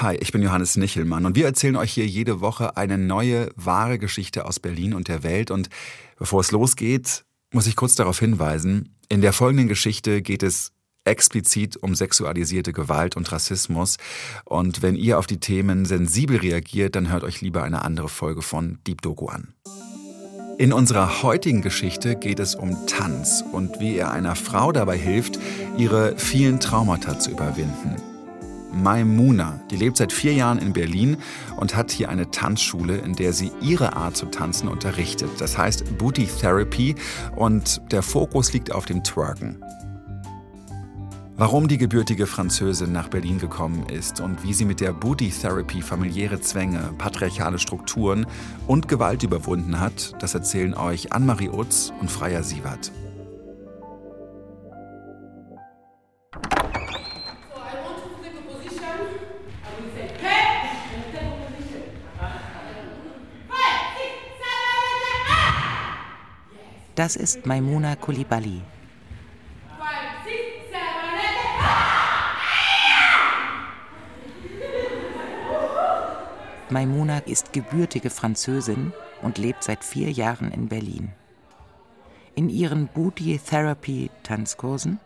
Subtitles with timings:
[0.00, 3.98] Hi, ich bin Johannes Nichelmann und wir erzählen euch hier jede Woche eine neue, wahre
[3.98, 5.50] Geschichte aus Berlin und der Welt.
[5.50, 5.70] Und
[6.16, 10.70] bevor es losgeht, muss ich kurz darauf hinweisen, in der folgenden Geschichte geht es
[11.04, 13.96] explizit um sexualisierte Gewalt und Rassismus.
[14.44, 18.42] Und wenn ihr auf die Themen sensibel reagiert, dann hört euch lieber eine andere Folge
[18.42, 19.52] von Deep Doku an.
[20.58, 25.40] In unserer heutigen Geschichte geht es um Tanz und wie er einer Frau dabei hilft,
[25.76, 27.96] ihre vielen Traumata zu überwinden.
[28.82, 29.60] Maimuna.
[29.70, 31.16] Die lebt seit vier Jahren in Berlin
[31.56, 35.30] und hat hier eine Tanzschule, in der sie ihre Art zu tanzen unterrichtet.
[35.38, 36.94] Das heißt Booty Therapy
[37.36, 39.62] und der Fokus liegt auf dem Twerken.
[41.40, 45.82] Warum die gebürtige Französin nach Berlin gekommen ist und wie sie mit der Booty Therapy
[45.82, 48.26] familiäre Zwänge, patriarchale Strukturen
[48.66, 52.90] und Gewalt überwunden hat, das erzählen euch Anne-Marie Utz und Freier Sievert.
[66.98, 68.60] Das ist Maimuna Kulibali.
[76.70, 81.12] Maimuna ist gebürtige Französin und lebt seit vier Jahren in Berlin.
[82.34, 84.98] In ihren Booty Therapy Tanzkursen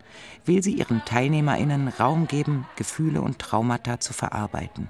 [0.45, 4.89] will sie ihren TeilnehmerInnen Raum geben, Gefühle und Traumata zu verarbeiten.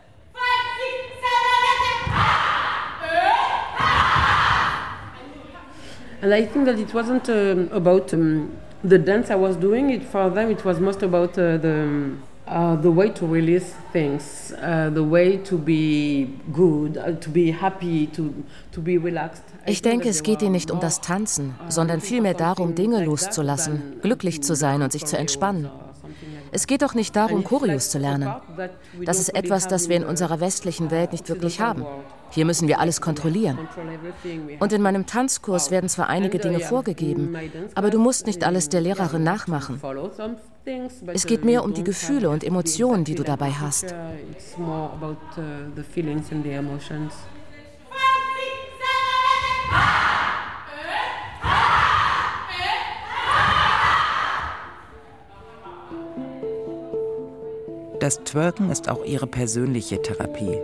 [6.23, 8.49] And I think that it wasn't uh, about um,
[8.81, 9.89] the dance I was doing.
[9.89, 12.15] It for them, it was most about uh, the
[12.47, 17.51] uh, the way to release things, uh, the way to be good, uh, to be
[17.51, 18.33] happy, to
[18.71, 19.43] to be relaxed.
[19.65, 24.41] Ich denke, es geht ihnen nicht um das Tanzen, sondern vielmehr darum, Dinge loszulassen, glücklich
[24.43, 25.69] zu sein und sich zu entspannen.
[26.53, 28.31] Es geht doch nicht darum, Choreos zu lernen.
[29.03, 31.85] Das ist etwas, das wir in unserer westlichen Welt nicht wirklich haben.
[32.33, 33.59] Hier müssen wir alles kontrollieren.
[34.59, 37.37] Und in meinem Tanzkurs werden zwar einige Dinge vorgegeben,
[37.75, 39.79] aber du musst nicht alles der Lehrerin nachmachen.
[41.07, 43.93] Es geht mehr um die Gefühle und Emotionen, die du dabei hast.
[57.99, 60.57] Das Twerken ist auch ihre persönliche Therapie.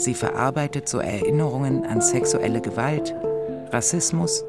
[0.00, 3.14] Sie verarbeitet so Erinnerungen an sexuelle Gewalt,
[3.70, 4.42] Rassismus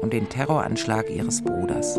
[0.00, 1.98] und den Terroranschlag ihres Bruders.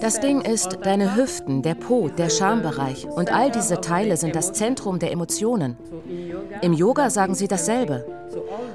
[0.00, 4.52] Das Ding ist, deine Hüften, der Po, der Schambereich und all diese Teile sind das
[4.52, 5.78] Zentrum der Emotionen.
[6.60, 8.04] Im Yoga sagen sie dasselbe.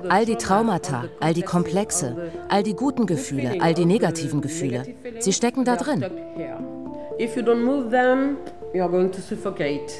[0.09, 4.83] All die Traumata, all die Komplexe, all die guten Gefühle, all die negativen Gefühle,
[5.19, 6.05] sie stecken da drin.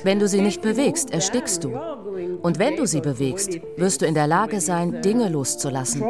[0.04, 1.72] Wenn du sie nicht bewegst, erstickst du.
[2.42, 6.04] Und wenn du sie bewegst, wirst du in der Lage sein, Dinge loszulassen,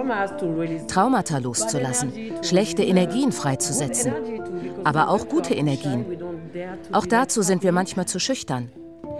[0.88, 2.12] Traumata loszulassen,
[2.42, 4.14] schlechte Energien freizusetzen,
[4.84, 6.06] aber auch gute Energien.
[6.92, 8.72] Auch dazu sind wir manchmal zu schüchtern.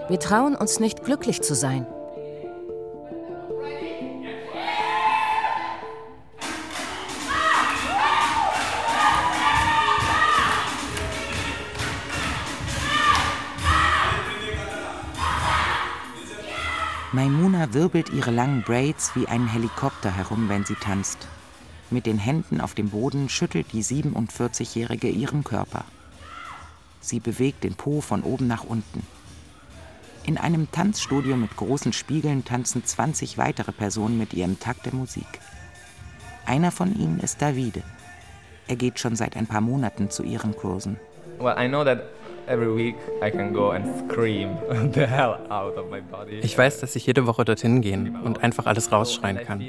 [0.10, 1.86] Wir trauen uns nicht, glücklich zu sein.
[17.68, 21.28] Maimuna wirbelt ihre langen Braids wie ein Helikopter herum, wenn sie tanzt.
[21.90, 25.86] Mit den Händen auf dem Boden schüttelt die 47-Jährige ihren Körper.
[27.02, 29.06] Sie bewegt den Po von oben nach unten.
[30.26, 35.28] In einem Tanzstudio mit großen Spiegeln tanzen 20 weitere Personen mit ihrem Takt der Musik.
[36.46, 37.84] Einer von ihnen ist Davide.
[38.68, 40.98] Er geht schon seit ein paar Monaten zu ihren Kursen.
[41.40, 42.17] Well, I know that
[46.42, 49.62] ich weiß, dass ich jede Woche dorthin gehen und einfach alles rausschreien kann.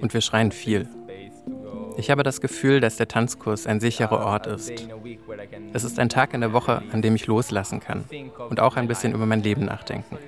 [0.00, 0.88] Und wir schreien viel.
[1.96, 4.72] Ich habe das Gefühl, dass der Tanzkurs ein sicherer Ort ist.
[5.72, 8.04] Es ist ein Tag in der Woche, an dem ich loslassen kann
[8.48, 10.18] und auch ein bisschen über mein Leben nachdenken.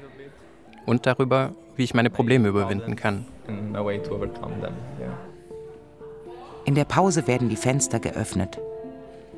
[0.86, 3.26] Und darüber, wie ich meine Probleme überwinden kann.
[6.64, 8.58] In der Pause werden die Fenster geöffnet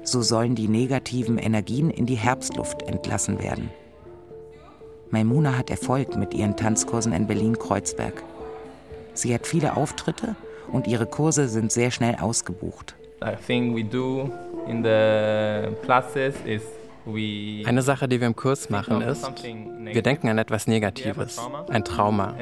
[0.04, 3.70] so sollen die negativen Energien in die Herbstluft entlassen werden.
[5.10, 8.22] Maimuna hat Erfolg mit ihren Tanzkursen in Berlin-Kreuzberg.
[9.14, 10.36] Sie hat viele Auftritte
[10.72, 12.94] und ihre Kurse sind sehr schnell ausgebucht.
[17.66, 19.30] Eine Sache, die wir im Kurs machen, ist,
[19.78, 22.34] wir denken an etwas Negatives, ein Trauma.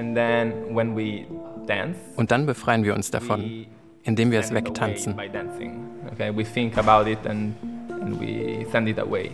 [2.17, 3.67] Und dann befreien wir uns davon,
[4.03, 5.15] indem wir es wegtanzen.
[6.13, 7.55] Okay, we think about it and,
[7.89, 9.33] and we send it away.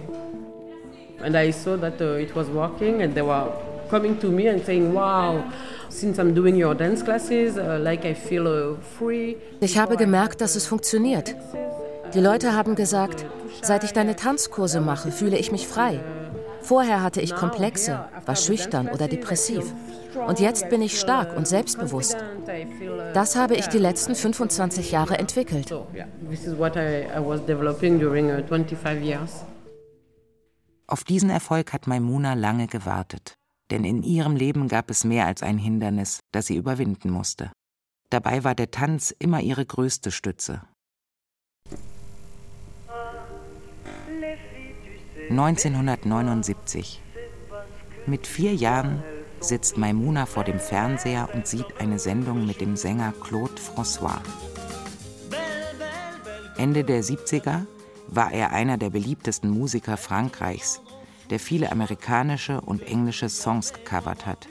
[1.22, 3.50] And I saw that uh, it was working, and they were
[3.90, 5.42] coming to me and saying, "Wow,
[5.88, 10.40] since I'm doing your dance classes, uh, like I feel uh, free." Ich habe gemerkt,
[10.40, 11.34] dass es funktioniert.
[12.14, 13.26] Die Leute haben gesagt,
[13.62, 15.98] seit ich deine Tanzkurse mache, fühle ich mich frei.
[16.62, 19.64] Vorher hatte ich Komplexe, war schüchtern oder depressiv.
[20.14, 22.16] Und jetzt bin ich stark und selbstbewusst.
[23.14, 25.72] Das habe ich die letzten 25 Jahre entwickelt.
[30.86, 33.34] Auf diesen Erfolg hat Maimuna lange gewartet.
[33.70, 37.52] Denn in ihrem Leben gab es mehr als ein Hindernis, das sie überwinden musste.
[38.10, 40.62] Dabei war der Tanz immer ihre größte Stütze.
[45.30, 47.02] 1979.
[48.06, 49.02] Mit vier Jahren
[49.40, 54.20] sitzt Maimuna vor dem Fernseher und sieht eine Sendung mit dem Sänger Claude François.
[56.56, 57.66] Ende der 70er
[58.08, 60.80] war er einer der beliebtesten Musiker Frankreichs,
[61.30, 64.48] der viele amerikanische und englische Songs gecovert hat.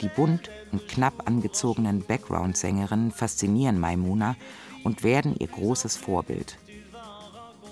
[0.00, 4.36] Die bunt und knapp angezogenen Background-Sängerinnen faszinieren Maimuna
[4.84, 6.58] und werden ihr großes Vorbild.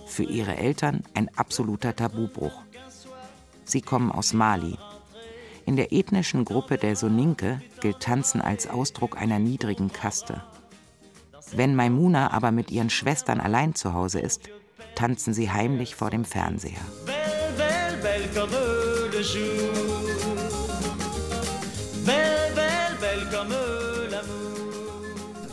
[0.07, 2.63] Für ihre Eltern ein absoluter Tabubruch.
[3.65, 4.77] Sie kommen aus Mali.
[5.67, 10.45] In der ethnischen Gruppe der Soninke gilt Tanzen als Ausdruck einer niedrigen Kaste.
[11.51, 14.49] Wenn Maimuna aber mit ihren Schwestern allein zu Hause ist,
[14.95, 16.81] tanzen sie heimlich vor dem Fernseher.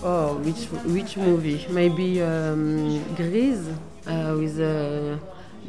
[0.05, 1.65] Oh, which, which movie?
[1.71, 3.67] Maybe um, Grease
[4.05, 5.17] uh, with uh,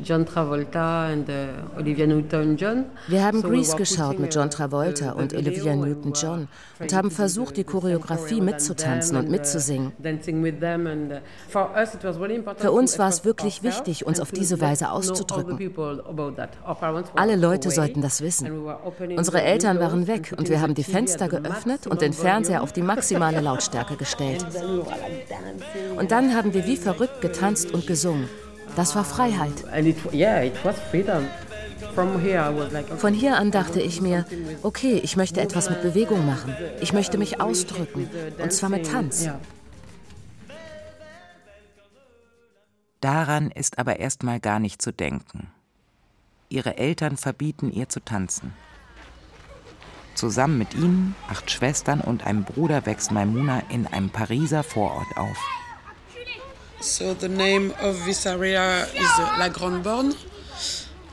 [0.02, 2.86] John Travolta and uh, Olivia Newton-John.
[3.08, 6.48] Wir haben Grease geschaut mit John Travolta und Olivia Newton-John
[6.80, 9.92] und haben versucht, die Choreografie mitzutanzen und mitzusingen.
[12.56, 15.58] Für uns war es wirklich wichtig, uns auf diese Weise auszudrücken.
[17.14, 18.50] Alle Leute sollten das wissen.
[19.16, 22.82] Unsere Eltern waren weg und wir haben die Fenster geöffnet und den Fernseher auf die
[22.82, 24.44] maximale Lautstärke gestellt.
[25.96, 28.28] Und dann haben wir wie verrückt getanzt und gesungen.
[28.76, 29.64] Das war Freiheit.
[32.98, 34.26] Von hier an dachte ich mir,
[34.62, 36.54] okay, ich möchte etwas mit Bewegung machen.
[36.80, 38.08] Ich möchte mich ausdrücken.
[38.42, 39.28] Und zwar mit Tanz.
[43.00, 45.48] Daran ist aber erstmal gar nicht zu denken.
[46.48, 48.54] Ihre Eltern verbieten ihr zu tanzen.
[50.14, 55.36] Zusammen mit ihnen, acht Schwestern und einem Bruder wächst Maimuna in einem Pariser Vorort auf.
[56.84, 60.14] So the name of this area is uh, La Grande Borne.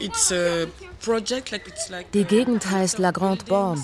[0.01, 0.67] It's a
[0.99, 3.81] project like it's like Die Gegend heißt La Grande Borne.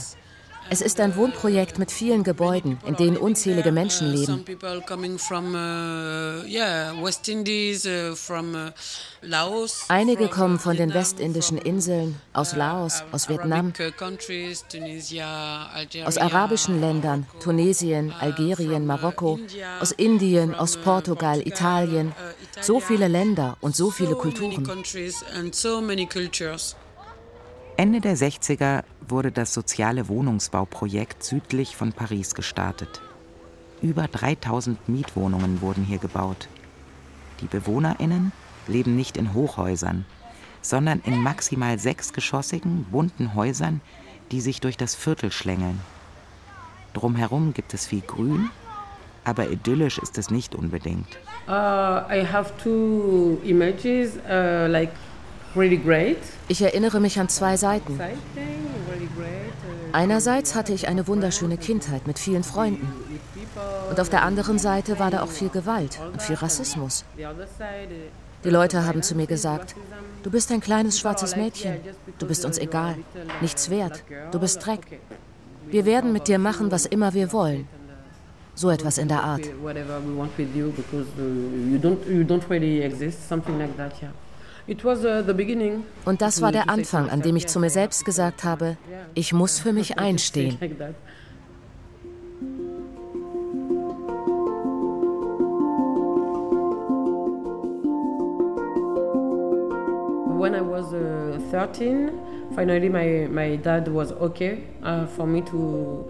[0.69, 4.43] Es ist ein Wohnprojekt mit vielen Gebäuden, in denen unzählige Menschen leben.
[9.87, 13.73] Einige kommen von den westindischen Inseln, aus Laos, aus Vietnam,
[16.05, 19.39] aus arabischen Ländern, Tunesien, Algerien, Marokko,
[19.79, 22.13] aus Indien, aus Portugal, Italien.
[22.61, 24.67] So viele Länder und so viele Kulturen.
[27.79, 33.03] Ende der 60er wurde das soziale Wohnungsbauprojekt südlich von Paris gestartet.
[33.83, 36.47] Über 3000 Mietwohnungen wurden hier gebaut.
[37.39, 38.31] Die Bewohnerinnen
[38.65, 40.05] leben nicht in Hochhäusern,
[40.63, 43.81] sondern in maximal sechsgeschossigen, bunten Häusern,
[44.31, 45.79] die sich durch das Viertel schlängeln.
[46.93, 48.49] Drumherum gibt es viel Grün,
[49.23, 51.19] aber idyllisch ist es nicht unbedingt.
[51.47, 51.51] Uh,
[52.11, 54.89] I have two images, uh, like
[56.47, 57.99] ich erinnere mich an zwei Seiten.
[59.91, 62.87] Einerseits hatte ich eine wunderschöne Kindheit mit vielen Freunden.
[63.89, 67.05] Und auf der anderen Seite war da auch viel Gewalt und viel Rassismus.
[68.43, 69.75] Die Leute haben zu mir gesagt,
[70.23, 71.77] du bist ein kleines schwarzes Mädchen,
[72.19, 72.95] du bist uns egal,
[73.41, 74.99] nichts wert, du bist Dreck.
[75.69, 77.67] Wir werden mit dir machen, was immer wir wollen.
[78.53, 79.41] So etwas in der Art.
[84.69, 88.75] Uh, Und das war der Anfang, an dem ich zu mir selbst gesagt habe,
[89.13, 90.57] ich muss für mich einstehen.
[100.39, 102.11] When I was uh, 13,
[102.53, 106.05] finally my, my dad was okay uh, for me to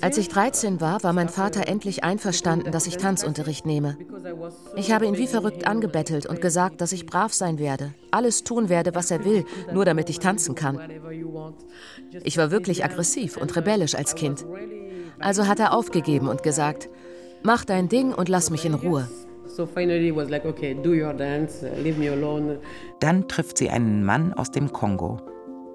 [0.00, 3.96] als ich 13 war, war mein Vater endlich einverstanden, dass ich Tanzunterricht nehme.
[4.76, 8.68] Ich habe ihn wie verrückt angebettelt und gesagt, dass ich brav sein werde, alles tun
[8.68, 10.80] werde, was er will, nur damit ich tanzen kann.
[12.22, 14.44] Ich war wirklich aggressiv und rebellisch als Kind.
[15.18, 16.88] Also hat er aufgegeben und gesagt,
[17.42, 19.08] mach dein Ding und lass mich in Ruhe.
[19.08, 19.24] Uh.
[23.00, 25.20] Dann trifft sie einen Mann aus dem Kongo,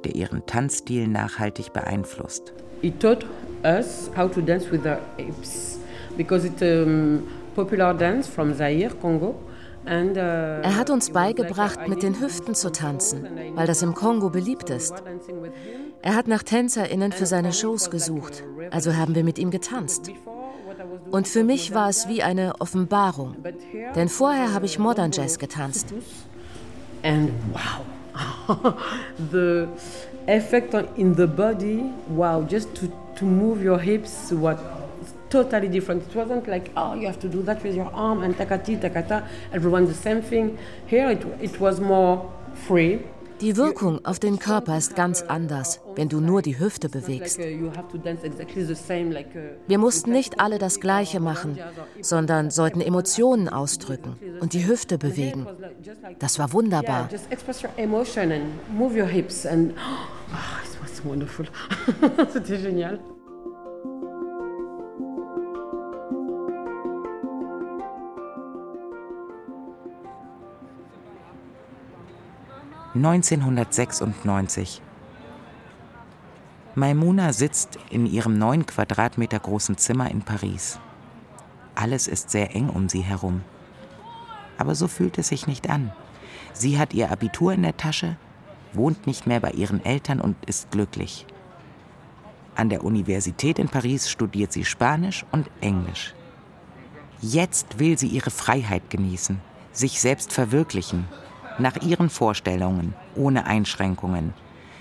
[0.04, 2.54] der ihren Tanzstil nachhaltig beeinflusst.
[2.82, 3.26] He taught
[3.64, 5.80] us how to dance with our hips
[6.16, 9.36] because it's a um, popular dance from Zaire, Congo.
[9.86, 14.70] Uh, er hat uns beigebracht, mit den Hüften zu tanzen, weil das im Kongo beliebt
[14.70, 14.94] ist.
[16.02, 20.12] Er hat nach TänzerInnen für seine Shows gesucht, also haben wir mit ihm getanzt.
[21.10, 23.38] Und für mich war es wie eine Offenbarung,
[23.96, 25.94] denn vorher habe ich Modern Jazz getanzt.
[27.02, 28.74] And wow,
[29.32, 29.68] the
[30.36, 34.60] effect on, in the body, wow, just to, to move your hips, what
[35.30, 36.08] totally different.
[36.08, 39.28] It wasn't like, oh, you have to do that with your arm and takati, takata,
[39.54, 40.58] everyone the same thing.
[40.88, 42.32] Here it, it was more
[42.68, 43.02] free.
[43.42, 47.40] Die Wirkung auf den Körper ist ganz anders, wenn du nur die Hüfte bewegst.
[47.40, 51.60] Wir mussten nicht alle das Gleiche machen,
[52.02, 55.48] sondern sollten Emotionen ausdrücken und die Hüfte bewegen.
[56.20, 57.10] Das war wunderbar.
[62.34, 63.00] C'était génial.
[72.96, 74.82] 1996.
[76.74, 80.80] Maimuna sitzt in ihrem neun Quadratmeter großen Zimmer in Paris.
[81.76, 83.44] Alles ist sehr eng um sie herum.
[84.58, 85.92] Aber so fühlt es sich nicht an.
[86.54, 88.18] Sie hat ihr Abitur in der Tasche,
[88.74, 91.28] wohnt nicht mehr bei ihren Eltern und ist glücklich.
[92.56, 96.16] An der Universität in Paris studiert sie Spanisch und Englisch.
[97.22, 99.40] Jetzt will sie ihre Freiheit genießen,
[99.74, 101.08] sich selbst verwirklichen
[101.60, 104.34] nach ihren Vorstellungen, ohne Einschränkungen.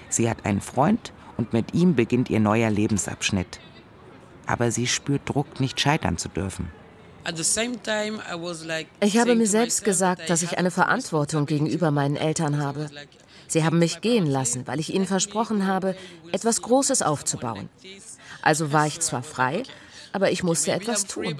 [0.09, 3.61] Sie hat einen Freund und mit ihm beginnt ihr neuer Lebensabschnitt.
[4.47, 6.71] Aber sie spürt Druck, nicht scheitern zu dürfen.
[9.01, 12.89] Ich habe mir selbst gesagt, dass ich eine Verantwortung gegenüber meinen Eltern habe.
[13.49, 15.97] Sie haben mich gehen lassen, weil ich ihnen versprochen habe,
[16.33, 17.69] etwas Großes aufzubauen.
[18.41, 19.63] Also war ich zwar frei,
[20.12, 21.37] aber ich musste etwas tun.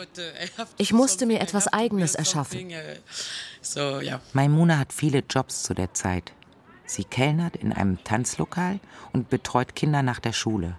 [0.77, 2.73] Ich musste mir etwas Eigenes erschaffen.
[4.33, 6.33] Maimuna hat viele Jobs zu der Zeit.
[6.87, 8.81] Sie kellnert in einem Tanzlokal
[9.13, 10.79] und betreut Kinder nach der Schule.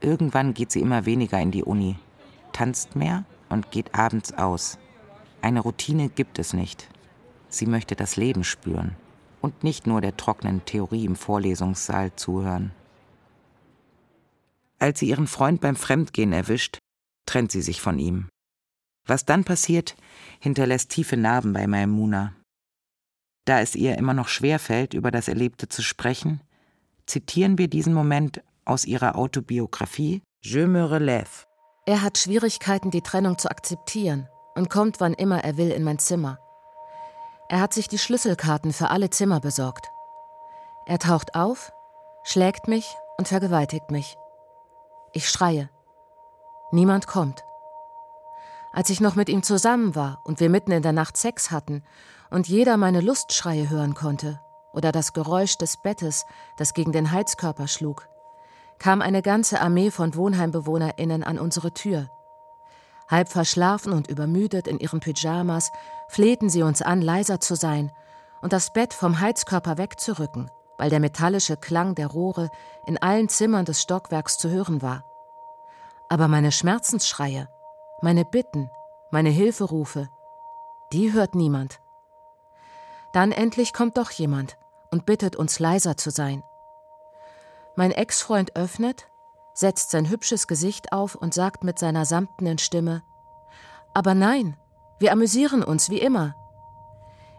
[0.00, 1.96] Irgendwann geht sie immer weniger in die Uni,
[2.52, 4.78] tanzt mehr und geht abends aus.
[5.40, 6.88] Eine Routine gibt es nicht.
[7.48, 8.96] Sie möchte das Leben spüren
[9.40, 12.72] und nicht nur der trockenen Theorie im Vorlesungssaal zuhören.
[14.78, 16.78] Als sie ihren Freund beim Fremdgehen erwischt,
[17.26, 18.28] trennt sie sich von ihm.
[19.06, 19.94] Was dann passiert,
[20.40, 22.34] hinterlässt tiefe Narben bei Maimuna.
[23.44, 26.40] Da es ihr immer noch schwer fällt, über das Erlebte zu sprechen,
[27.06, 31.46] zitieren wir diesen Moment aus ihrer Autobiografie Je me relève.
[31.86, 36.00] Er hat Schwierigkeiten, die Trennung zu akzeptieren und kommt, wann immer er will, in mein
[36.00, 36.38] Zimmer.
[37.48, 39.88] Er hat sich die Schlüsselkarten für alle Zimmer besorgt.
[40.86, 41.72] Er taucht auf,
[42.24, 44.16] schlägt mich und vergewaltigt mich.
[45.12, 45.70] Ich schreie.
[46.72, 47.44] Niemand kommt.
[48.72, 51.82] Als ich noch mit ihm zusammen war und wir mitten in der Nacht Sex hatten
[52.30, 54.40] und jeder meine Lustschreie hören konnte
[54.72, 56.26] oder das Geräusch des Bettes,
[56.58, 58.08] das gegen den Heizkörper schlug,
[58.78, 62.10] kam eine ganze Armee von Wohnheimbewohnerinnen an unsere Tür.
[63.08, 65.70] Halb verschlafen und übermüdet in ihren Pyjamas
[66.08, 67.92] flehten sie uns an, leiser zu sein
[68.42, 72.50] und das Bett vom Heizkörper wegzurücken, weil der metallische Klang der Rohre
[72.86, 75.04] in allen Zimmern des Stockwerks zu hören war.
[76.08, 77.48] Aber meine Schmerzensschreie,
[78.00, 78.70] meine Bitten,
[79.10, 80.08] meine Hilferufe,
[80.92, 81.80] die hört niemand.
[83.12, 84.56] Dann endlich kommt doch jemand
[84.90, 86.42] und bittet uns leiser zu sein.
[87.74, 89.08] Mein Ex-Freund öffnet,
[89.52, 93.02] setzt sein hübsches Gesicht auf und sagt mit seiner samtenen Stimme
[93.94, 94.56] Aber nein,
[94.98, 96.34] wir amüsieren uns wie immer.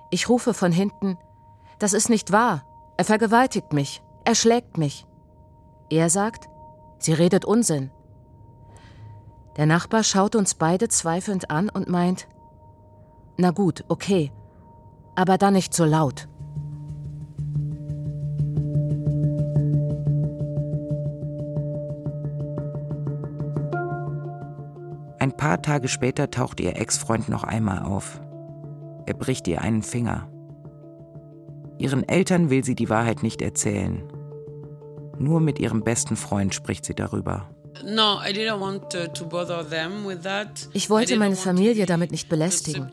[0.09, 1.17] Ich rufe von hinten
[1.79, 2.65] Das ist nicht wahr,
[2.97, 5.05] er vergewaltigt mich, er schlägt mich.
[5.89, 6.49] Er sagt
[6.99, 7.91] Sie redet Unsinn.
[9.57, 12.27] Der Nachbar schaut uns beide zweifelnd an und meint,
[13.37, 14.31] na gut, okay,
[15.15, 16.27] aber dann nicht so laut.
[25.19, 28.21] Ein paar Tage später taucht ihr Ex-Freund noch einmal auf.
[29.07, 30.29] Er bricht ihr einen Finger.
[31.79, 34.03] Ihren Eltern will sie die Wahrheit nicht erzählen.
[35.17, 37.49] Nur mit ihrem besten Freund spricht sie darüber.
[37.83, 38.19] Uh,
[40.73, 42.91] ich wollte meine Familie damit nicht belästigen.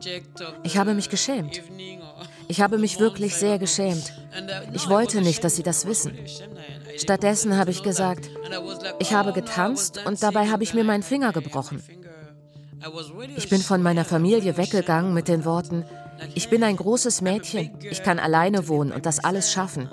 [0.62, 1.62] Ich habe mich geschämt.
[2.48, 4.12] Ich habe mich wirklich sehr geschämt.
[4.72, 6.16] Ich wollte nicht, dass sie das wissen.
[6.96, 8.30] Stattdessen habe ich gesagt,
[8.98, 11.82] ich habe getanzt und dabei habe ich mir meinen Finger gebrochen.
[13.36, 15.84] Ich bin von meiner Familie weggegangen mit den Worten,
[16.34, 19.88] ich bin ein großes Mädchen, ich kann alleine wohnen und das alles schaffen.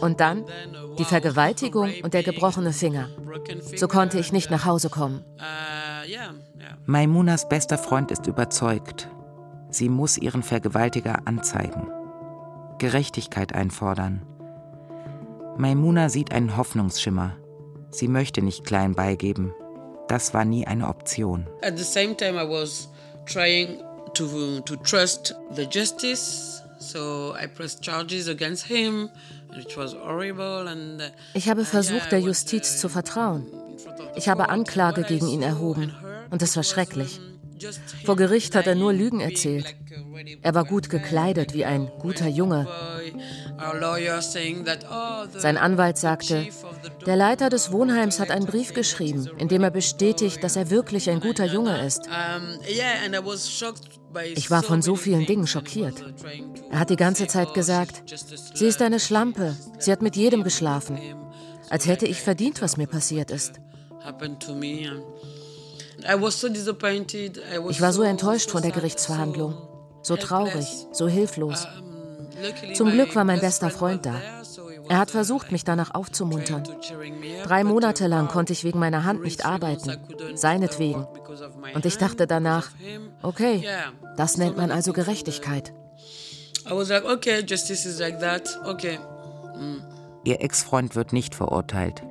[0.00, 0.44] Und dann
[0.98, 3.08] die Vergewaltigung und der gebrochene Finger.
[3.76, 5.24] So konnte ich nicht nach Hause kommen.
[6.84, 9.08] Maimunas bester Freund ist überzeugt.
[9.70, 11.88] Sie muss ihren Vergewaltiger anzeigen.
[12.78, 14.22] Gerechtigkeit einfordern.
[15.56, 17.36] Maimuna sieht einen Hoffnungsschimmer.
[17.90, 19.54] Sie möchte nicht klein beigeben.
[20.08, 21.46] Das war nie eine Option.
[21.62, 22.88] At the same time I was
[23.24, 23.80] trying
[24.14, 26.62] to to trust the justice.
[26.78, 29.08] So I pressed charges against him.
[29.56, 31.02] Uh,
[31.34, 33.46] ich habe versucht, der Justiz zu vertrauen.
[34.14, 35.94] Ich habe Anklage gegen ihn erhoben
[36.30, 37.20] und es war schrecklich.
[38.04, 39.74] Vor Gericht hat er nur Lügen erzählt.
[40.42, 42.66] Er war gut gekleidet wie ein guter Junge.
[45.36, 46.46] Sein Anwalt sagte,
[47.06, 51.08] der Leiter des Wohnheims hat einen Brief geschrieben, in dem er bestätigt, dass er wirklich
[51.10, 52.08] ein guter Junge ist.
[54.34, 56.04] Ich war von so vielen Dingen schockiert.
[56.70, 58.02] Er hat die ganze Zeit gesagt,
[58.54, 60.98] sie ist eine Schlampe, sie hat mit jedem geschlafen,
[61.70, 63.60] als hätte ich verdient, was mir passiert ist.
[67.68, 69.54] Ich war so enttäuscht von der Gerichtsverhandlung,
[70.02, 71.66] so traurig, so hilflos.
[72.74, 74.20] Zum Glück war mein bester Freund da.
[74.88, 76.62] Er hat versucht, mich danach aufzumuntern.
[77.44, 79.96] Drei Monate lang konnte ich wegen meiner Hand nicht arbeiten,
[80.34, 81.06] seinetwegen.
[81.74, 82.70] Und ich dachte danach,
[83.22, 83.66] okay,
[84.16, 85.72] das nennt man also Gerechtigkeit.
[90.24, 92.02] Ihr Ex-Freund wird nicht verurteilt.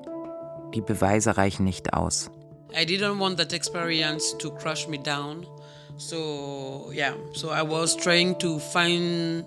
[0.73, 2.31] Die Beweise reichen nicht aus.
[2.73, 5.45] I didn't want that experience to crush me down.
[5.97, 9.45] So, yeah, so I was trying to find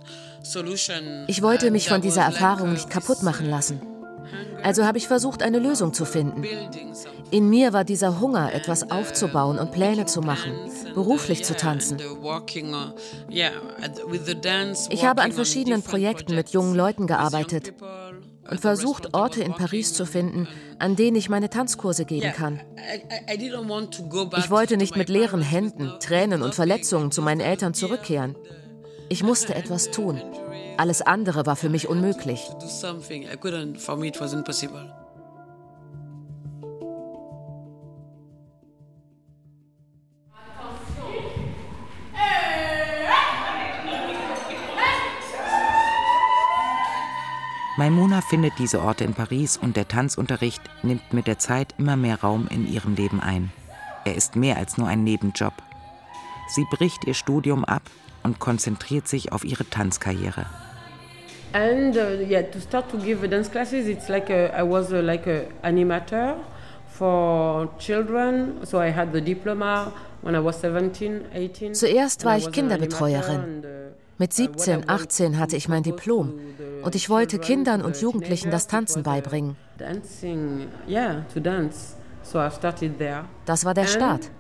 [1.27, 3.81] ich wollte mich von dieser Erfahrung nicht kaputt machen lassen.
[4.63, 6.45] Also habe ich versucht, eine Lösung zu finden.
[7.31, 10.53] In mir war dieser Hunger, etwas aufzubauen und Pläne zu machen,
[10.95, 11.99] beruflich zu tanzen.
[14.91, 17.75] Ich habe an verschiedenen Projekten mit jungen Leuten gearbeitet
[18.51, 22.61] und versucht, Orte in Paris zu finden, an denen ich meine Tanzkurse geben kann.
[24.37, 28.37] Ich wollte nicht mit leeren Händen, Tränen und Verletzungen zu meinen Eltern zurückkehren.
[29.09, 30.21] Ich musste etwas tun.
[30.77, 32.49] Alles andere war für mich unmöglich.
[47.79, 52.21] Maimuna findet diese Orte in Paris und der Tanzunterricht nimmt mit der Zeit immer mehr
[52.21, 53.53] Raum in ihrem Leben ein.
[54.05, 55.53] Er ist mehr als nur ein Nebenjob.
[56.49, 57.83] Sie bricht ihr Studium ab
[58.25, 60.45] und konzentriert sich auf ihre Tanzkarriere.
[61.53, 65.01] And uh, yeah, to start to give dance classes, it's like a, I was a,
[65.01, 66.35] like a animator
[66.89, 68.55] for children.
[68.65, 71.75] So I had the diploma when I was 17, 18.
[71.75, 73.63] Zuerst war ich Kinderbetreuerin.
[74.19, 76.35] Uh, Mit 17, 18 hatte ich mein Diplom
[76.83, 79.57] und ich wollte Kindern und Jugendlichen das Tanzen beibringen.
[83.47, 84.31] Das war der Start.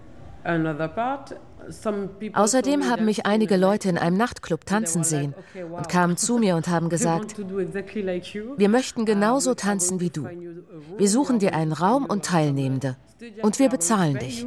[2.32, 5.34] Außerdem haben mich einige Leute in einem Nachtclub tanzen sehen
[5.70, 10.26] und kamen zu mir und haben gesagt, wir möchten genauso tanzen wie du.
[10.96, 12.96] Wir suchen dir einen Raum und Teilnehmende
[13.42, 14.46] und wir bezahlen dich.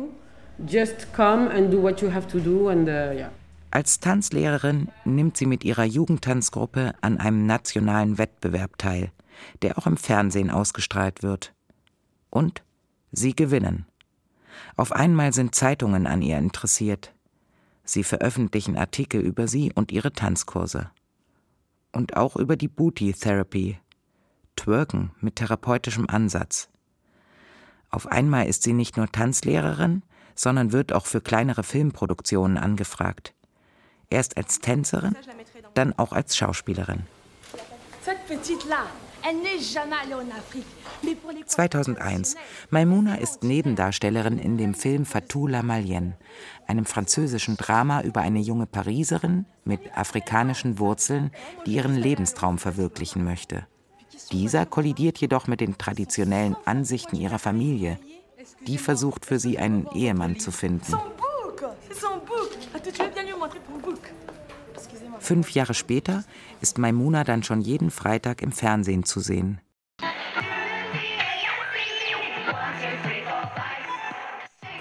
[3.72, 9.12] Als Tanzlehrerin nimmt sie mit ihrer Jugendtanzgruppe an einem nationalen Wettbewerb teil,
[9.62, 11.54] der auch im Fernsehen ausgestrahlt wird.
[12.30, 12.64] Und
[13.14, 13.86] sie gewinnen.
[14.76, 17.14] Auf einmal sind Zeitungen an ihr interessiert.
[17.86, 20.92] Sie veröffentlichen Artikel über sie und ihre Tanzkurse.
[21.94, 23.80] Und auch über die Booty Therapy,
[24.58, 26.70] Twerken mit therapeutischem Ansatz.
[27.90, 30.04] Auf einmal ist sie nicht nur Tanzlehrerin,
[30.36, 33.34] sondern wird auch für kleinere Filmproduktionen angefragt.
[34.12, 35.16] Erst als Tänzerin,
[35.74, 37.04] dann auch als Schauspielerin.
[41.46, 42.36] 2001.
[42.70, 46.18] Maimouna ist Nebendarstellerin in dem Film Fatou la Malienne,
[46.68, 51.32] einem französischen Drama über eine junge Pariserin mit afrikanischen Wurzeln,
[51.66, 53.66] die ihren Lebenstraum verwirklichen möchte.
[54.32, 57.98] Dieser kollidiert jedoch mit den traditionellen Ansichten ihrer Familie.
[58.68, 60.96] Die versucht für sie einen Ehemann zu finden.
[65.20, 66.24] Fünf Jahre später
[66.62, 69.62] ist Maimuna dann schon jeden Freitag im Fernsehen zu sehen.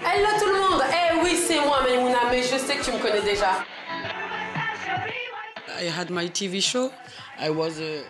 [0.03, 0.83] Hello tout le monde.
[0.89, 3.63] Eh oui, c'est moi Maimouna, mais je sais que tu me connais déjà.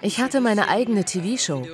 [0.02, 1.68] Ich hatte meine eigene TV-Show.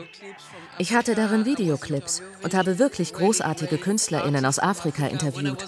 [0.79, 5.65] Ich hatte darin Videoclips und habe wirklich großartige KünstlerInnen aus Afrika interviewt.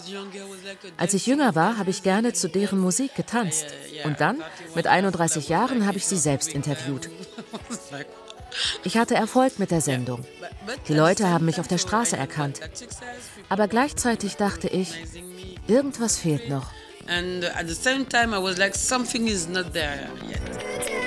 [0.98, 3.66] Als ich jünger war, habe ich gerne zu deren Musik getanzt.
[4.04, 4.44] Und dann,
[4.76, 7.10] mit 31 Jahren, habe ich sie selbst interviewt.
[8.84, 10.26] Ich hatte Erfolg mit der Sendung.
[10.88, 12.60] Die Leute haben mich auf der Straße erkannt.
[13.48, 14.94] Aber gleichzeitig dachte ich,
[15.68, 16.68] irgendwas fehlt noch.
[17.08, 20.99] And at the same time I was like something is not there yet.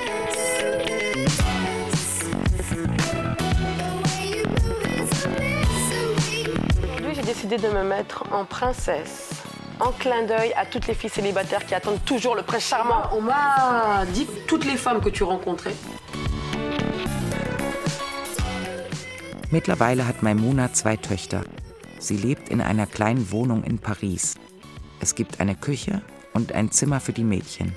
[7.32, 9.30] Décidé de me mettre en princesse.
[9.80, 13.04] En clin d'œil à toutes les filles célibataires qui attendent toujours le prince charmant.
[13.16, 15.74] On m'a dit toutes les femmes que tu rencontrais
[19.50, 21.42] Mittlerweile hat Maimuna zwei Töchter.
[21.98, 24.34] Sie lebt in einer kleinen Wohnung in Paris.
[25.00, 26.02] Es gibt eine Küche
[26.34, 27.74] und ein Zimmer für die Mädchen.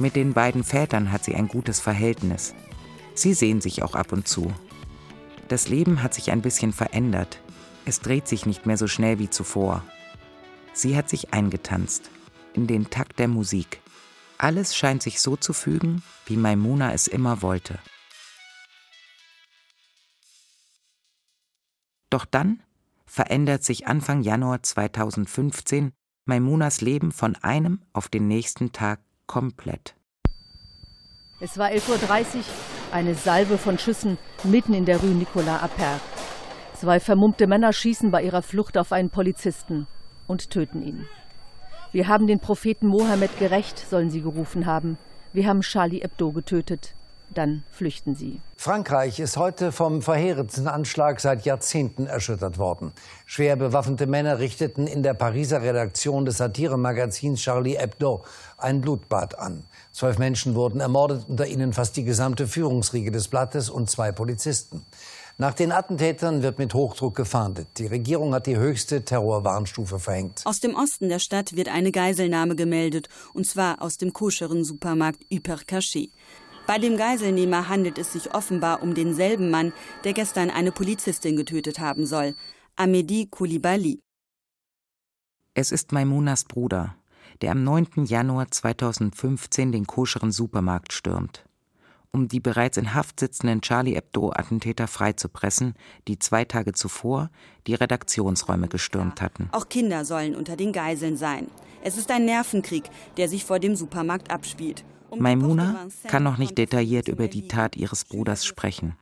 [0.00, 2.54] Mit den beiden Vätern hat sie ein gutes Verhältnis.
[3.14, 4.52] Sie sehen sich auch ab und zu.
[5.46, 7.40] Das Leben hat sich ein bisschen verändert.
[7.90, 9.82] Es dreht sich nicht mehr so schnell wie zuvor.
[10.72, 12.08] Sie hat sich eingetanzt,
[12.54, 13.80] in den Takt der Musik.
[14.38, 17.80] Alles scheint sich so zu fügen, wie Maimuna es immer wollte.
[22.10, 22.62] Doch dann
[23.06, 25.90] verändert sich Anfang Januar 2015
[26.26, 29.96] Maimunas Leben von einem auf den nächsten Tag komplett.
[31.40, 32.44] Es war 11.30 Uhr,
[32.92, 36.19] eine Salve von Schüssen mitten in der Rue Nicolas Appert.
[36.80, 39.86] Zwei vermummte Männer schießen bei ihrer Flucht auf einen Polizisten
[40.26, 41.06] und töten ihn.
[41.92, 44.96] Wir haben den Propheten Mohammed gerecht, sollen sie gerufen haben.
[45.34, 46.94] Wir haben Charlie Hebdo getötet
[47.34, 48.40] dann flüchten sie.
[48.56, 52.92] Frankreich ist heute vom verheerendsten Anschlag seit Jahrzehnten erschüttert worden.
[53.24, 58.24] Schwer bewaffnete Männer richteten in der Pariser Redaktion des Satiremagazins Charlie Hebdo
[58.58, 59.64] ein Blutbad an.
[59.92, 64.84] Zwölf Menschen wurden ermordet, unter ihnen fast die gesamte Führungsriege des Blattes und zwei Polizisten.
[65.40, 67.78] Nach den Attentätern wird mit Hochdruck gefahndet.
[67.78, 70.42] Die Regierung hat die höchste Terrorwarnstufe verhängt.
[70.44, 75.24] Aus dem Osten der Stadt wird eine Geiselnahme gemeldet, und zwar aus dem koscheren Supermarkt
[75.30, 76.10] Hypercaché.
[76.66, 79.72] Bei dem Geiselnehmer handelt es sich offenbar um denselben Mann,
[80.04, 82.34] der gestern eine Polizistin getötet haben soll,
[82.76, 83.98] Amedi Koulibaly.
[85.54, 86.96] Es ist Maimunas Bruder,
[87.40, 88.04] der am 9.
[88.04, 91.46] Januar 2015 den koscheren Supermarkt stürmt,
[92.12, 95.74] um die bereits in Haft sitzenden Charlie Hebdo-Attentäter freizupressen,
[96.08, 97.30] die zwei Tage zuvor
[97.66, 99.48] die Redaktionsräume gestürmt hatten.
[99.52, 101.48] Auch Kinder sollen unter den Geiseln sein.
[101.82, 102.84] Es ist ein Nervenkrieg,
[103.16, 104.84] der sich vor dem Supermarkt abspielt.
[105.16, 108.96] Maimuna kann noch nicht detailliert über die Tat ihres Bruders sprechen.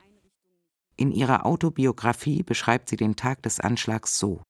[0.95, 4.41] In ihrer Autobiografie beschreibt sie den Tag des Anschlags so.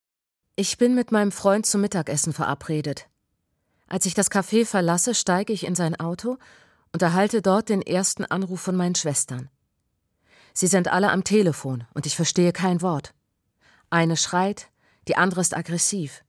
[0.56, 3.08] Ich bin mit meinem Freund zum Mittagessen verabredet.
[3.88, 6.38] Als ich das Café verlasse, steige ich in sein Auto
[6.94, 9.50] und erhalte dort den ersten Anruf von meinen Schwestern.
[10.54, 13.14] Sie sind alle am Telefon und ich verstehe kein Wort.
[13.90, 14.70] Eine schreit,
[15.08, 16.24] die andere ist aggressiv.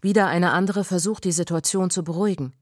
[0.00, 2.52] Wieder eine andere versucht, die Situation zu beruhigen.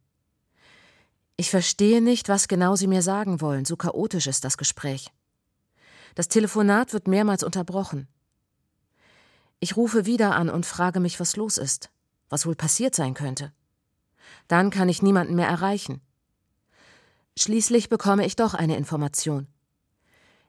[1.37, 5.11] Ich verstehe nicht, was genau Sie mir sagen wollen, so chaotisch ist das Gespräch.
[6.15, 8.09] Das Telefonat wird mehrmals unterbrochen.
[9.59, 11.91] Ich rufe wieder an und frage mich, was los ist,
[12.29, 13.53] was wohl passiert sein könnte.
[14.47, 16.01] Dann kann ich niemanden mehr erreichen.
[17.37, 19.49] Schließlich bekomme ich doch eine Information.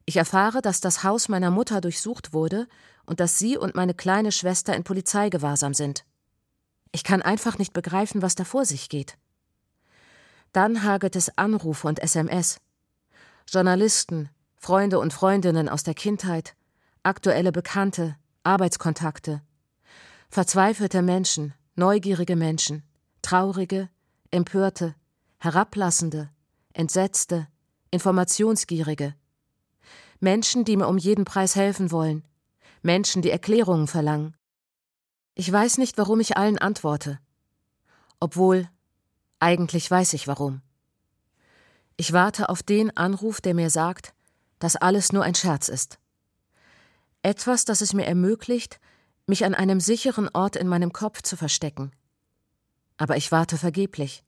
[0.05, 2.67] Ich erfahre, dass das Haus meiner Mutter durchsucht wurde
[3.05, 6.05] und dass sie und meine kleine Schwester in Polizeigewahrsam sind.
[6.91, 9.17] Ich kann einfach nicht begreifen, was da vor sich geht.
[10.53, 12.61] Dann hagelt es Anrufe und SMS.
[13.47, 16.55] Journalisten, Freunde und Freundinnen aus der Kindheit,
[17.03, 19.41] aktuelle Bekannte, Arbeitskontakte.
[20.29, 22.83] Verzweifelte Menschen, neugierige Menschen,
[23.21, 23.89] traurige,
[24.31, 24.95] empörte,
[25.39, 26.29] herablassende,
[26.75, 27.47] entsetzte,
[27.91, 29.15] informationsgierige.
[30.19, 32.23] Menschen, die mir um jeden Preis helfen wollen.
[32.81, 34.35] Menschen, die Erklärungen verlangen.
[35.33, 37.19] Ich weiß nicht, warum ich allen antworte.
[38.19, 38.69] Obwohl,
[39.39, 40.61] eigentlich weiß ich warum.
[41.97, 44.13] Ich warte auf den Anruf, der mir sagt,
[44.59, 45.99] dass alles nur ein Scherz ist.
[47.21, 48.79] Etwas, das es mir ermöglicht,
[49.27, 51.91] mich an einem sicheren Ort in meinem Kopf zu verstecken.
[52.97, 54.23] Aber ich warte vergeblich.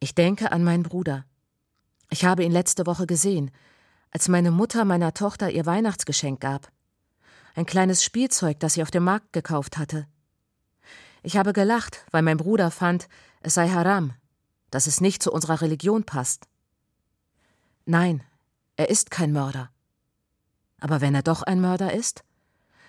[0.00, 1.24] Ich denke an meinen Bruder.
[2.10, 3.50] Ich habe ihn letzte Woche gesehen,
[4.10, 6.70] als meine Mutter meiner Tochter ihr Weihnachtsgeschenk gab.
[7.54, 10.06] Ein kleines Spielzeug, das sie auf dem Markt gekauft hatte.
[11.22, 13.08] Ich habe gelacht, weil mein Bruder fand,
[13.40, 14.14] es sei Haram,
[14.70, 16.46] dass es nicht zu unserer Religion passt.
[17.84, 18.22] Nein,
[18.76, 19.70] er ist kein Mörder.
[20.78, 22.22] Aber wenn er doch ein Mörder ist,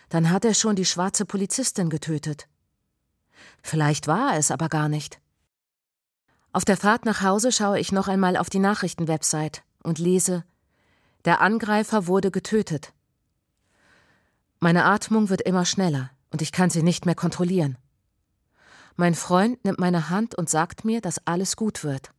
[0.09, 2.47] dann hat er schon die schwarze Polizistin getötet.
[3.63, 5.19] Vielleicht war er es aber gar nicht.
[6.51, 10.43] Auf der Fahrt nach Hause schaue ich noch einmal auf die Nachrichtenwebsite und lese
[11.25, 12.91] Der Angreifer wurde getötet.
[14.59, 17.77] Meine Atmung wird immer schneller und ich kann sie nicht mehr kontrollieren.
[18.95, 22.11] Mein Freund nimmt meine Hand und sagt mir, dass alles gut wird.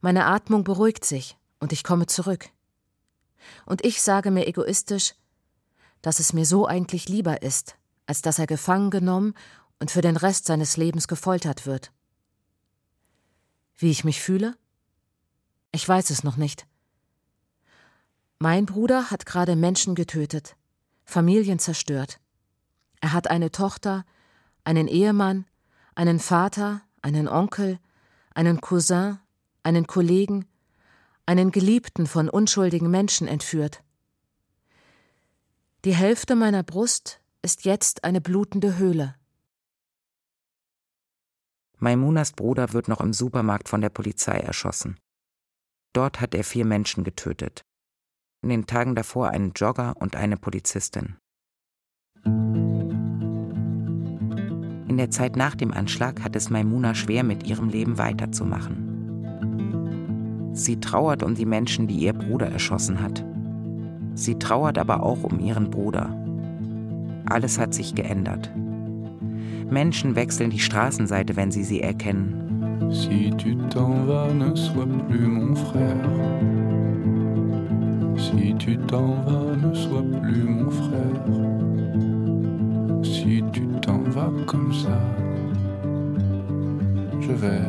[0.00, 2.48] Meine Atmung beruhigt sich und ich komme zurück.
[3.66, 5.14] Und ich sage mir egoistisch,
[6.02, 7.76] dass es mir so eigentlich lieber ist,
[8.06, 9.34] als dass er gefangen genommen
[9.80, 11.92] und für den Rest seines Lebens gefoltert wird.
[13.78, 14.56] Wie ich mich fühle?
[15.70, 16.66] Ich weiß es noch nicht.
[18.40, 20.56] Mein Bruder hat gerade Menschen getötet,
[21.04, 22.20] Familien zerstört.
[23.00, 24.04] Er hat eine Tochter,
[24.64, 25.46] einen Ehemann,
[25.94, 27.78] einen Vater, einen Onkel,
[28.34, 29.18] einen Cousin,
[29.62, 30.46] einen Kollegen,
[31.24, 33.82] einen Geliebten von unschuldigen Menschen entführt.
[35.84, 39.14] Die Hälfte meiner Brust ist jetzt eine blutende Höhle.
[41.80, 44.98] Maimunas Bruder wird noch im Supermarkt von der Polizei erschossen.
[45.92, 47.62] Dort hat er vier Menschen getötet.
[48.42, 51.16] In den Tagen davor einen Jogger und eine Polizistin.
[54.88, 58.96] In der Zeit nach dem Anschlag hat es Maimuna schwer, mit ihrem Leben weiterzumachen.
[60.52, 63.24] Sie trauert um die Menschen, die ihr Bruder erschossen hat.
[64.14, 66.12] Sie trauert aber auch um ihren Bruder.
[67.26, 68.50] Alles hat sich geändert.
[69.70, 72.90] Menschen wechseln die Straßenseite, wenn sie sie erkennen.
[72.90, 76.08] Si tu t'en vas, ne sois plus mon frère.
[78.16, 81.24] Si tu t'en vas, ne sois plus mon frère.
[83.02, 84.98] Si tu t'en vas comme ça,
[87.20, 87.60] je vais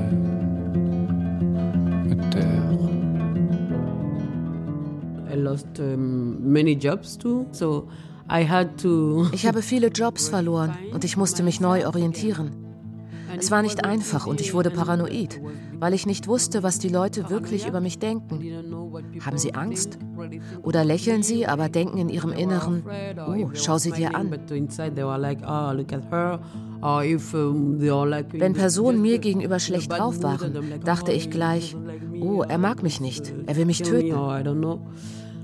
[2.07, 2.79] me taire.
[5.31, 7.87] I lost um, many jobs too, so
[9.31, 12.51] ich habe viele Jobs verloren und ich musste mich neu orientieren.
[13.37, 15.41] Es war nicht einfach und ich wurde paranoid,
[15.79, 18.39] weil ich nicht wusste, was die Leute wirklich über mich denken.
[19.25, 19.97] Haben sie Angst?
[20.63, 22.83] Oder lächeln sie, aber denken in ihrem Inneren,
[23.27, 24.31] oh, schau sie dir an.
[28.31, 31.75] Wenn Personen mir gegenüber schlecht drauf waren, dachte ich gleich,
[32.19, 34.13] oh, er mag mich nicht, er will mich töten.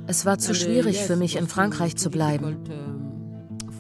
[0.08, 2.58] Es war zu schwierig für mich, in Frankreich zu bleiben.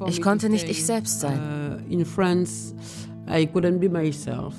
[0.07, 1.39] Ich konnte nicht ich selbst sein.
[1.89, 2.73] In France,
[3.27, 4.55] I couldn't be myself.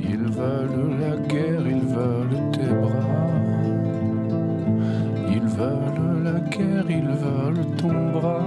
[0.00, 3.28] Ils veulent la guerre, ils veulent tes bras.
[5.28, 8.44] Ils veulent la guerre, ils veulent ton bras.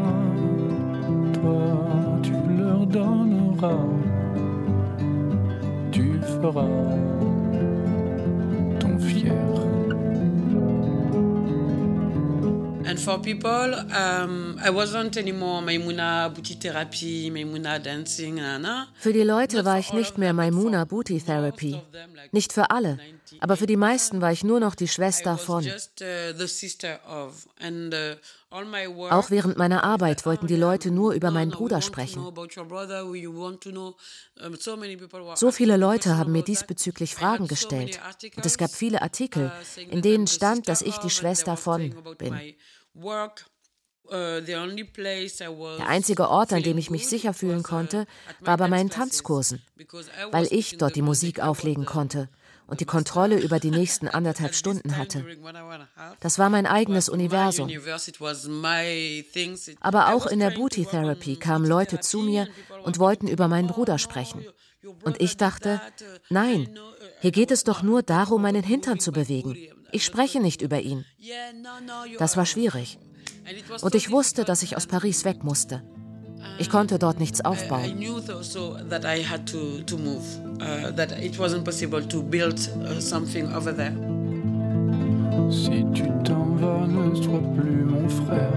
[1.34, 3.88] Toi, tu leur donneras.
[5.92, 6.68] Tu feras
[8.80, 9.51] ton fier.
[13.02, 18.88] For people, um, I wasn't anymore Maimuna Booty Therapy, Maimuna Dancing, Nana.
[19.00, 21.82] Für die Leute war ich nicht mehr Maimuna Booty Therapy.
[22.32, 23.00] Nicht für alle,
[23.40, 25.66] aber für die meisten war ich nur noch die Schwester von.
[25.66, 26.36] Uh, uh,
[29.10, 32.24] Auch während meiner Arbeit wollten die Leute nur über meinen Bruder sprechen.
[35.36, 38.00] So viele Leute haben mir diesbezüglich Fragen gestellt.
[38.36, 42.40] Und es gab viele Artikel, uh, in denen stand, dass ich die Schwester von bin.
[42.94, 48.02] Uh, Der einzige Ort, an dem ich mich sicher fühlen konnte,
[48.42, 49.62] uh, war bei meinen Tanzkursen,
[50.32, 52.28] weil ich dort die Musik auflegen konnte
[52.68, 55.26] und die Kontrolle über die nächsten anderthalb Stunden hatte.
[56.20, 57.70] Das war mein eigenes Universum.
[59.82, 62.48] Aber auch in der Booty Therapy kamen Leute zu mir
[62.84, 64.46] und wollten über meinen Bruder sprechen.
[65.04, 65.80] Und ich dachte,
[66.30, 66.80] nein,
[67.20, 69.58] hier geht es doch nur darum, meinen Hintern zu bewegen.
[69.92, 71.06] Ich spreche nicht über ihn.
[72.20, 72.98] Das war schwierig.
[73.82, 75.84] Und ich wusste, dass ich aus Paris weg musste.
[76.60, 77.98] Ich konnte dort nichts aufbauen.
[85.52, 88.54] Si tu t'en vas, ne sois plus mon frère.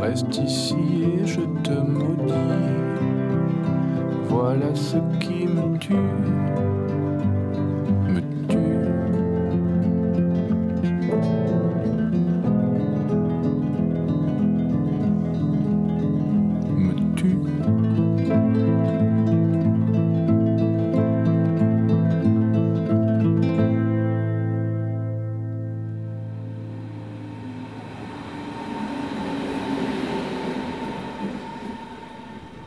[0.00, 2.32] Reste ici et je te maudis.
[4.28, 6.61] Voilà ce qui me tue.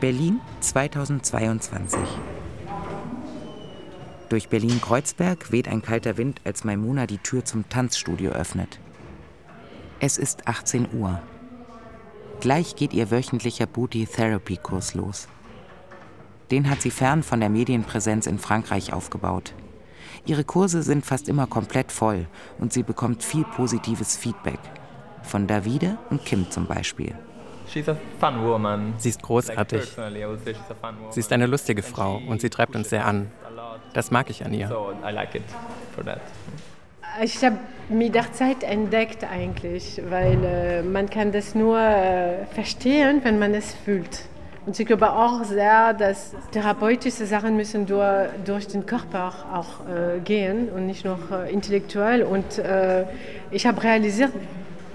[0.05, 1.99] Berlin 2022.
[4.29, 8.79] Durch Berlin-Kreuzberg weht ein kalter Wind, als Maimuna die Tür zum Tanzstudio öffnet.
[9.99, 11.23] Es ist 18 Uhr.
[12.39, 15.27] Gleich geht ihr wöchentlicher Booty-Therapy-Kurs los.
[16.51, 19.55] Den hat sie fern von der Medienpräsenz in Frankreich aufgebaut.
[20.27, 22.27] Ihre Kurse sind fast immer komplett voll
[22.59, 24.59] und sie bekommt viel positives Feedback.
[25.23, 27.15] Von Davide und Kim zum Beispiel.
[28.97, 29.81] Sie ist großartig.
[31.09, 33.31] Sie ist eine lustige Frau und sie treibt uns sehr an.
[33.93, 34.69] Das mag ich an ihr.
[37.23, 43.21] Ich habe mit der Zeit entdeckt eigentlich, weil äh, man kann das nur äh, verstehen,
[43.23, 44.27] wenn man es fühlt.
[44.65, 50.19] Und ich glaube auch sehr, dass therapeutische Sachen müssen durch, durch den Körper auch äh,
[50.19, 52.23] gehen und nicht nur äh, intellektuell.
[52.23, 53.05] Und äh,
[53.51, 54.31] ich habe realisiert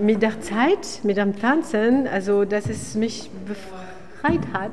[0.00, 4.72] mit der Zeit, mit dem Tanzen, also dass es mich befreit hat,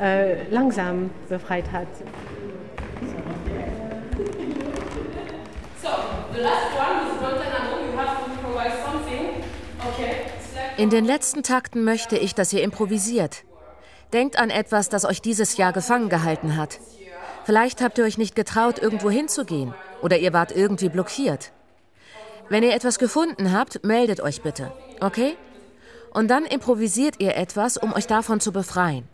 [0.00, 1.88] äh, langsam befreit hat.
[10.76, 13.42] In den letzten Takten möchte ich, dass ihr improvisiert.
[14.12, 16.78] Denkt an etwas, das euch dieses Jahr gefangen gehalten hat.
[17.44, 21.50] Vielleicht habt ihr euch nicht getraut, irgendwo hinzugehen oder ihr wart irgendwie blockiert.
[22.50, 25.36] Wenn ihr etwas gefunden habt, meldet euch bitte, okay?
[26.10, 29.04] Und dann improvisiert ihr etwas, um euch davon zu befreien.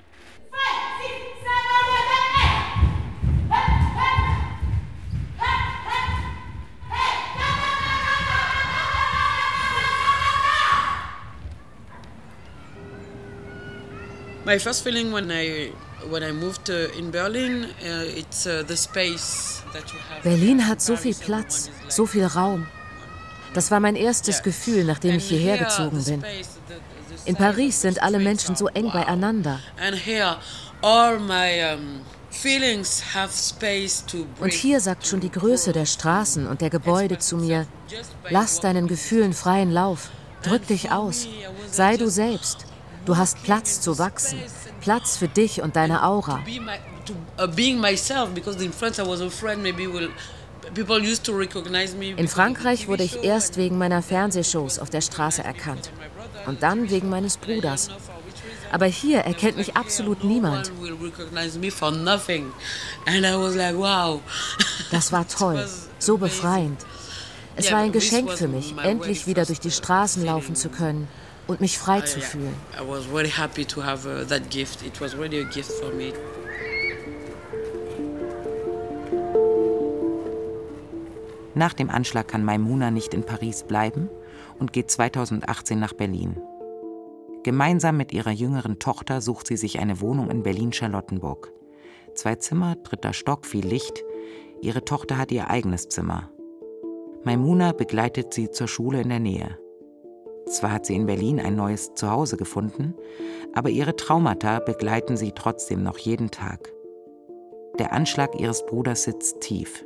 [14.46, 15.72] My first feeling when I
[16.10, 20.22] when I moved in Berlin, uh, it's uh, the space that you have.
[20.22, 22.66] Berlin hat so viel Platz, so viel Raum.
[23.54, 26.24] Das war mein erstes Gefühl, nachdem ich hierher gezogen bin.
[27.24, 29.60] In Paris sind alle Menschen so eng beieinander.
[34.40, 37.66] Und hier sagt schon die Größe der Straßen und der Gebäude zu mir,
[38.28, 40.10] lass deinen Gefühlen freien Lauf,
[40.42, 41.28] drück dich aus,
[41.70, 42.66] sei du selbst.
[43.06, 44.40] Du hast Platz zu wachsen,
[44.80, 46.42] Platz für dich und deine Aura.
[52.16, 55.90] In Frankreich wurde ich erst wegen meiner Fernsehshows auf der Straße erkannt.
[56.46, 57.90] Und dann wegen meines Bruders.
[58.72, 60.72] Aber hier erkennt mich absolut niemand.
[64.90, 65.66] Das war toll,
[65.98, 66.80] so befreiend.
[67.56, 71.08] Es war ein Geschenk für mich, endlich wieder durch die Straßen laufen zu können
[71.46, 72.54] und mich frei zu fühlen.
[81.54, 84.08] Nach dem Anschlag kann Maimuna nicht in Paris bleiben
[84.58, 86.36] und geht 2018 nach Berlin.
[87.44, 91.52] Gemeinsam mit ihrer jüngeren Tochter sucht sie sich eine Wohnung in Berlin-Charlottenburg.
[92.14, 94.02] Zwei Zimmer, dritter Stock, viel Licht.
[94.62, 96.30] Ihre Tochter hat ihr eigenes Zimmer.
[97.24, 99.58] Maimuna begleitet sie zur Schule in der Nähe.
[100.46, 102.94] Zwar hat sie in Berlin ein neues Zuhause gefunden,
[103.54, 106.72] aber ihre Traumata begleiten sie trotzdem noch jeden Tag.
[107.78, 109.84] Der Anschlag ihres Bruders sitzt tief.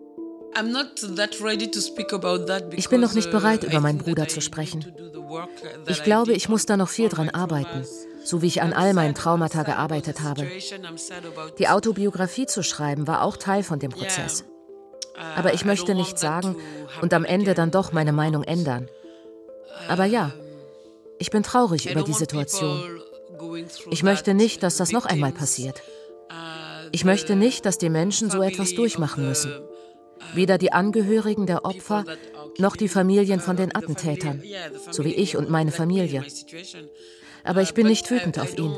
[2.77, 4.85] Ich bin noch nicht bereit, über meinen Bruder zu sprechen.
[5.87, 7.85] Ich glaube, ich muss da noch viel dran arbeiten,
[8.25, 10.47] so wie ich an all meinen Traumata gearbeitet habe.
[11.59, 14.45] Die Autobiografie zu schreiben war auch Teil von dem Prozess.
[15.37, 16.57] Aber ich möchte nicht sagen
[17.03, 18.89] und am Ende dann doch meine Meinung ändern.
[19.89, 20.33] Aber ja,
[21.19, 23.01] ich bin traurig über die Situation.
[23.91, 25.83] Ich möchte nicht, dass das noch einmal passiert.
[26.93, 29.53] Ich möchte nicht, dass die Menschen so etwas durchmachen müssen.
[30.35, 32.05] Weder die Angehörigen der Opfer
[32.59, 34.43] noch die Familien von den Attentätern,
[34.91, 36.25] so wie ich und meine Familie.
[37.45, 38.75] Aber ich bin nicht wütend auf ihn.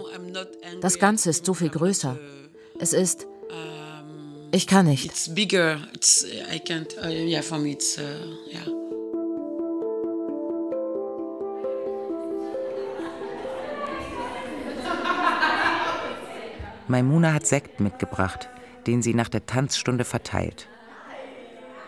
[0.81, 2.18] Das Ganze ist so viel größer.
[2.79, 3.26] Es ist.
[4.53, 5.29] Ich kann nicht.
[5.29, 5.33] Uh.
[5.33, 5.50] Uh.
[16.90, 18.48] Maimuna hat Sekt mitgebracht,
[18.88, 20.66] den sie nach der Tanzstunde verteilt.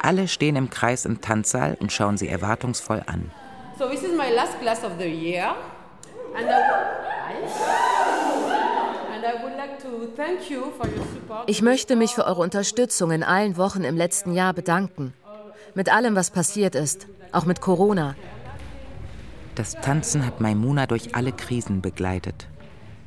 [0.02, 3.30] Alle stehen im Kreis im Tanzsaal und schauen sie erwartungsvoll an.
[3.78, 5.54] So this is my last class of the year.
[6.34, 6.46] And
[11.46, 15.14] ich möchte mich für eure Unterstützung in allen Wochen im letzten Jahr bedanken.
[15.74, 18.14] Mit allem, was passiert ist, auch mit Corona.
[19.54, 22.48] Das Tanzen hat Maimuna durch alle Krisen begleitet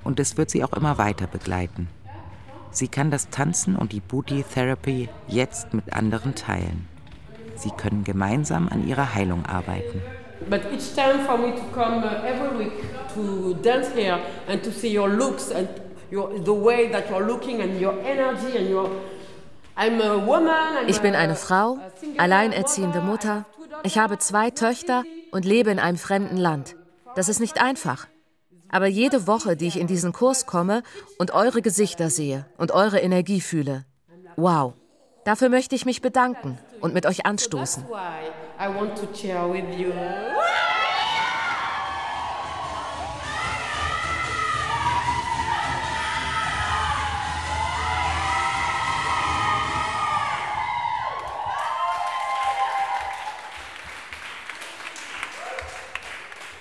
[0.04, 1.90] und es wird sie auch immer weiter begleiten.
[2.76, 6.90] Sie kann das Tanzen und die Booty Therapy jetzt mit anderen teilen.
[7.56, 10.02] Sie können gemeinsam an ihrer Heilung arbeiten.
[10.50, 12.74] But each time for me to come uh, every week
[13.14, 14.20] to dance here
[14.50, 15.70] and to see your looks and
[16.12, 18.90] your, the way that you're looking and your energy and your
[20.88, 21.80] ich bin eine Frau,
[22.18, 23.46] alleinerziehende Mutter.
[23.84, 26.78] Ich habe zwei Töchter und lebe in einem fremden Land.
[27.16, 28.08] Das ist nicht einfach.
[28.76, 30.84] Aber jede Woche, die ich in diesen Kurs komme
[31.18, 33.86] und eure Gesichter sehe und eure Energie fühle,
[34.36, 34.74] wow,
[35.24, 37.86] dafür möchte ich mich bedanken und mit euch anstoßen.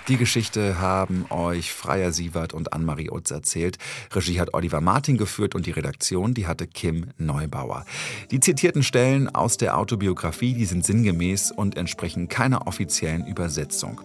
[0.09, 3.79] Die Geschichte haben euch Freier Sievert und Anne-Marie Utz erzählt.
[4.13, 7.87] Regie hat Oliver Martin geführt und die Redaktion, die hatte Kim Neubauer.
[8.31, 14.03] Die zitierten Stellen aus der Autobiografie, die sind sinngemäß und entsprechen keiner offiziellen Übersetzung.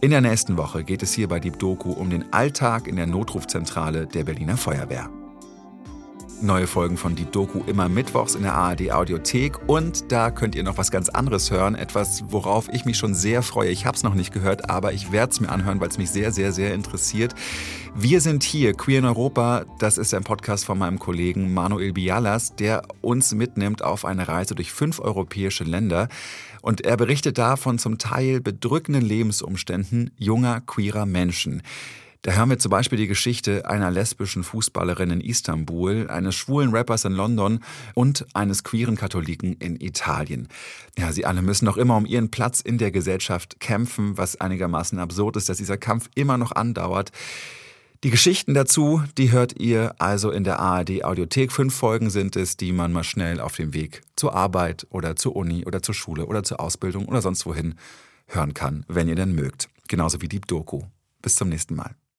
[0.00, 3.06] In der nächsten Woche geht es hier bei Deep Doku um den Alltag in der
[3.06, 5.10] Notrufzentrale der Berliner Feuerwehr.
[6.42, 10.62] Neue Folgen von Die Doku immer mittwochs in der ARD Audiothek und da könnt ihr
[10.64, 13.70] noch was ganz anderes hören, etwas, worauf ich mich schon sehr freue.
[13.70, 16.10] Ich habe es noch nicht gehört, aber ich werde es mir anhören, weil es mich
[16.10, 17.34] sehr, sehr, sehr interessiert.
[17.94, 19.64] Wir sind hier, Queer in Europa.
[19.78, 24.54] Das ist ein Podcast von meinem Kollegen Manuel Bialas, der uns mitnimmt auf eine Reise
[24.54, 26.08] durch fünf europäische Länder.
[26.60, 31.62] Und er berichtet da von zum Teil bedrückenden Lebensumständen junger queerer Menschen.
[32.26, 37.04] Da hören wir zum Beispiel die Geschichte einer lesbischen Fußballerin in Istanbul, eines schwulen Rappers
[37.04, 37.60] in London
[37.94, 40.48] und eines queeren Katholiken in Italien.
[40.98, 44.98] Ja, sie alle müssen noch immer um ihren Platz in der Gesellschaft kämpfen, was einigermaßen
[44.98, 47.12] absurd ist, dass dieser Kampf immer noch andauert.
[48.02, 51.52] Die Geschichten dazu, die hört ihr also in der ARD Audiothek.
[51.52, 55.36] Fünf Folgen sind es, die man mal schnell auf dem Weg zur Arbeit oder zur
[55.36, 57.76] Uni oder zur Schule oder zur Ausbildung oder sonst wohin
[58.26, 59.68] hören kann, wenn ihr denn mögt.
[59.86, 60.82] Genauso wie die Doku.
[61.22, 61.94] Bis zum nächsten Mal.